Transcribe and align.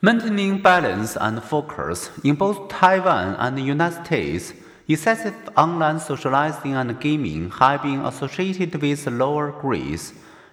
Maintaining 0.00 0.62
balance 0.62 1.16
and 1.16 1.42
focus 1.42 2.12
in 2.22 2.36
both 2.36 2.68
Taiwan 2.68 3.34
and 3.36 3.58
the 3.58 3.62
United 3.62 4.04
States, 4.04 4.52
excessive 4.86 5.34
online 5.56 5.98
socializing 5.98 6.74
and 6.74 7.00
gaming 7.00 7.50
have 7.50 7.82
been 7.82 8.06
associated 8.06 8.80
with 8.80 9.08
lower 9.08 9.50
grades. 9.50 10.12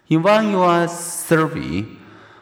In 0.10 0.24
one 0.24 0.50
US 0.54 1.24
survey, 1.28 1.86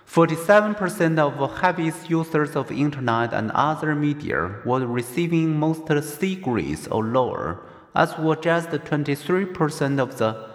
47% 0.08 1.20
of 1.20 1.60
heaviest 1.60 2.10
users 2.10 2.56
of 2.56 2.72
internet 2.72 3.34
and 3.34 3.52
other 3.52 3.96
media 3.96 4.62
were 4.64 4.88
receiving 4.88 5.60
most 5.60 5.82
C 6.04 6.38
grades 6.38 6.88
or 6.88 7.04
lower, 7.04 7.60
as 7.94 8.18
were 8.18 8.38
just 8.38 8.70
23% 8.70 10.00
of 10.00 10.18
the 10.20 10.52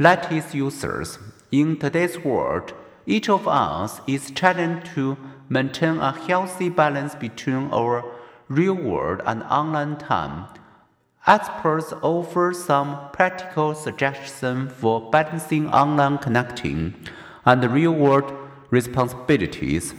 latest 0.00 0.52
users. 0.52 1.20
In 1.52 1.78
today's 1.78 2.18
world, 2.24 2.74
each 3.06 3.28
of 3.28 3.46
us 3.46 4.00
is 4.08 4.32
challenged 4.32 4.86
to 4.94 5.16
maintain 5.52 5.98
a 5.98 6.12
healthy 6.12 6.70
balance 6.70 7.14
between 7.14 7.68
our 7.72 8.02
real 8.48 8.74
world 8.74 9.20
and 9.26 9.42
online 9.44 9.98
time. 9.98 10.46
Experts 11.26 11.92
offer 12.02 12.54
some 12.54 12.96
practical 13.12 13.74
suggestions 13.74 14.72
for 14.72 15.10
balancing 15.10 15.68
online 15.68 16.16
connecting 16.16 16.94
and 17.44 17.70
real 17.70 17.92
world 17.92 18.32
responsibilities. 18.70 19.94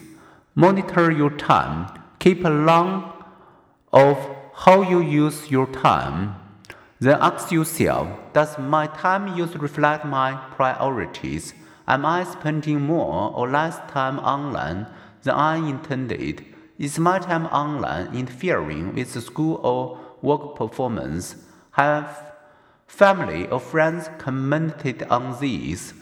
Monitor 0.55 1.11
your 1.11 1.29
time. 1.29 1.87
Keep 2.17 2.43
a 2.45 2.49
log 2.49 3.23
of 3.93 4.17
how 4.55 4.81
you 4.81 5.01
use 5.01 5.51
your 5.51 5.67
time. 5.67 6.35
Then 6.99 7.17
ask 7.21 7.51
yourself 7.51 8.07
Does 8.33 8.57
my 8.57 8.87
time 8.87 9.37
use 9.37 9.55
reflect 9.55 10.03
my 10.03 10.33
priorities? 10.55 11.53
Am 11.87 12.05
I 12.05 12.23
spending 12.23 12.81
more 12.81 13.31
or 13.35 13.47
less 13.49 13.77
time 13.91 14.17
online 14.19 14.87
than 15.23 15.35
unintended. 15.35 16.45
Is 16.77 16.99
my 16.99 17.19
time 17.19 17.45
online 17.47 18.15
interfering 18.15 18.93
with 18.93 19.09
school 19.23 19.59
or 19.63 19.99
work 20.21 20.55
performance? 20.55 21.35
Have 21.71 22.33
family 22.87 23.47
or 23.47 23.59
friends 23.59 24.09
commented 24.17 25.03
on 25.03 25.39
these? 25.39 25.93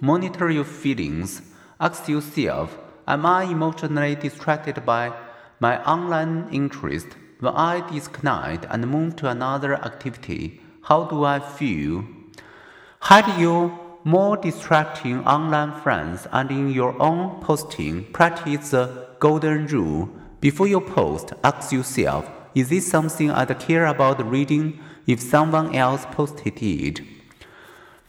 Monitor 0.00 0.50
your 0.50 0.64
feelings. 0.64 1.42
Ask 1.78 2.08
yourself 2.08 2.78
Am 3.08 3.26
I 3.26 3.44
emotionally 3.44 4.14
distracted 4.14 4.84
by 4.86 5.12
my 5.58 5.82
online 5.84 6.48
interest? 6.52 7.08
When 7.40 7.54
I 7.54 7.80
disconnect 7.90 8.66
and 8.70 8.86
move 8.86 9.16
to 9.16 9.28
another 9.28 9.74
activity, 9.74 10.60
how 10.82 11.04
do 11.04 11.24
I 11.24 11.40
feel? 11.40 12.04
Had 13.00 13.40
you 13.40 13.89
more 14.04 14.36
distracting 14.36 15.24
online 15.26 15.72
friends 15.80 16.26
and 16.32 16.50
in 16.50 16.70
your 16.70 17.00
own 17.00 17.40
posting, 17.42 18.04
practice 18.12 18.70
the 18.70 19.08
golden 19.18 19.66
rule. 19.66 20.08
Before 20.40 20.66
you 20.66 20.80
post, 20.80 21.32
ask 21.44 21.72
yourself, 21.72 22.28
is 22.54 22.70
this 22.70 22.90
something 22.90 23.30
I'd 23.30 23.58
care 23.60 23.86
about 23.86 24.28
reading 24.28 24.80
if 25.06 25.20
someone 25.20 25.74
else 25.74 26.06
posted 26.12 26.62
it? 26.62 27.00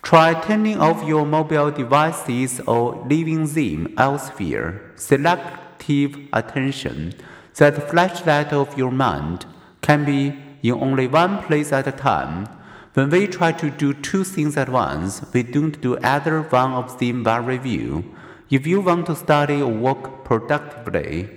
Try 0.01 0.33
turning 0.41 0.79
off 0.79 1.07
your 1.07 1.25
mobile 1.25 1.69
devices 1.71 2.59
or 2.61 3.05
leaving 3.07 3.45
them 3.45 3.93
elsewhere. 3.97 4.91
Selective 4.95 6.17
attention, 6.33 7.13
that 7.57 7.89
flashlight 7.89 8.51
of 8.53 8.77
your 8.77 8.91
mind, 8.91 9.45
can 9.81 10.05
be 10.05 10.35
in 10.63 10.73
only 10.73 11.07
one 11.07 11.43
place 11.43 11.71
at 11.71 11.87
a 11.87 11.91
time 11.91 12.47
when 12.93 13.09
we 13.09 13.25
try 13.27 13.51
to 13.53 13.69
do 13.69 13.93
two 13.93 14.23
things 14.23 14.57
at 14.57 14.69
once, 14.69 15.21
we 15.33 15.43
don't 15.43 15.79
do 15.81 15.97
either 16.03 16.41
one 16.41 16.73
of 16.73 16.99
them 16.99 17.23
very 17.23 17.57
well. 17.57 18.03
If 18.49 18.67
you 18.67 18.81
want 18.81 19.05
to 19.05 19.15
study 19.15 19.61
or 19.61 19.71
work 19.71 20.25
productively, 20.25 21.29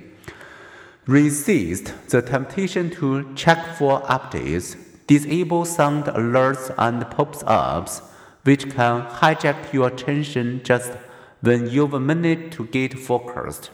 resist 1.07 1.95
the 2.09 2.23
temptation 2.23 2.91
to 2.91 3.33
check 3.35 3.77
for 3.77 4.01
updates, 4.03 4.77
disable 5.07 5.65
sound 5.65 6.07
alerts 6.07 6.75
and 6.77 7.09
pop-ups, 7.11 8.03
which 8.43 8.71
can 8.71 9.03
hijack 9.03 9.73
your 9.73 9.89
attention 9.89 10.61
just 10.65 10.93
when 11.41 11.71
you've 11.71 11.95
a 11.95 12.01
minute 12.01 12.51
to 12.53 12.67
get 12.67 12.99
focused. 12.99 13.71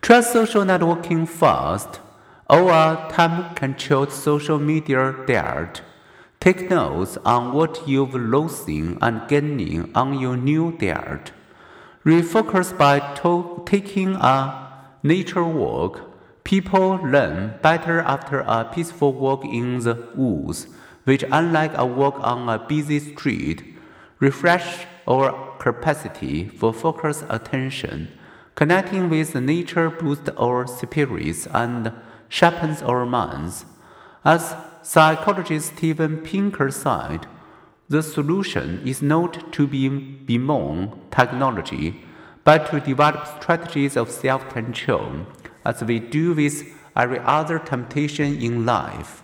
Try 0.00 0.20
social 0.20 0.64
networking 0.64 1.28
fast 1.28 2.00
or 2.52 3.08
time-controlled 3.08 4.12
social 4.12 4.58
media 4.58 5.16
diet. 5.26 5.80
Take 6.38 6.68
notes 6.68 7.16
on 7.24 7.54
what 7.54 7.88
you've 7.88 8.14
losing 8.14 8.98
and 9.00 9.26
gaining 9.26 9.90
on 9.94 10.20
your 10.20 10.36
new 10.36 10.76
diet. 10.76 11.32
Refocus 12.04 12.76
by 12.76 12.98
taking 13.64 14.16
a 14.16 14.68
nature 15.02 15.44
walk. 15.44 16.12
People 16.44 16.96
learn 17.02 17.54
better 17.62 18.00
after 18.00 18.40
a 18.40 18.68
peaceful 18.70 19.14
walk 19.14 19.46
in 19.46 19.78
the 19.78 20.08
woods, 20.14 20.66
which 21.04 21.24
unlike 21.32 21.72
a 21.78 21.86
walk 21.86 22.18
on 22.20 22.50
a 22.50 22.58
busy 22.58 22.98
street, 22.98 23.64
refresh 24.18 24.84
our 25.08 25.56
capacity 25.58 26.48
for 26.48 26.74
focused 26.74 27.24
attention. 27.30 28.08
Connecting 28.56 29.08
with 29.08 29.34
nature 29.36 29.88
boosts 29.88 30.28
our 30.36 30.66
spirits 30.66 31.46
and 31.46 31.92
sharpens 32.32 32.80
our 32.80 33.04
minds. 33.04 33.66
As 34.24 34.56
psychologist 34.80 35.76
Steven 35.76 36.16
Pinker 36.18 36.70
said, 36.70 37.26
the 37.90 38.02
solution 38.02 38.80
is 38.86 39.02
not 39.02 39.52
to 39.52 39.66
be 39.66 39.86
bemoan 39.88 40.98
technology, 41.10 42.02
but 42.42 42.70
to 42.70 42.80
develop 42.80 43.26
strategies 43.26 43.98
of 43.98 44.10
self 44.10 44.48
control, 44.48 45.26
as 45.62 45.84
we 45.84 45.98
do 45.98 46.32
with 46.32 46.64
every 46.96 47.18
other 47.18 47.58
temptation 47.58 48.40
in 48.40 48.64
life. 48.64 49.22